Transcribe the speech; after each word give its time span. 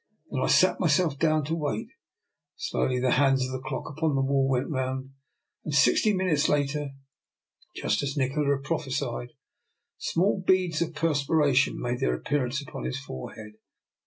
Then 0.31 0.41
I 0.41 0.47
sat 0.47 0.79
myself 0.79 1.19
down 1.19 1.45
to 1.45 1.53
wait. 1.55 1.89
Slowly 2.55 2.99
the 2.99 3.11
hands 3.21 3.45
of 3.45 3.51
the 3.51 3.61
clock 3.61 3.87
upon 3.87 4.15
the 4.15 4.21
wall 4.23 4.49
went 4.49 4.67
round, 4.67 5.11
and 5.63 5.75
sixty 5.75 6.11
minutes 6.11 6.49
later, 6.49 6.89
just 7.75 8.01
as 8.01 8.17
Nikola 8.17 8.55
had 8.55 8.63
prophesied, 8.63 9.33
small 9.99 10.41
beads 10.41 10.81
of 10.81 10.93
DR. 10.93 10.93
NIKOLA'S 11.09 11.17
EXPERIMENT. 11.19 11.27
229 11.27 11.53
perspiration 11.53 11.79
made 11.79 11.99
their 11.99 12.15
appearance 12.15 12.59
upon 12.63 12.85
his 12.85 12.97
forehead. 12.99 13.57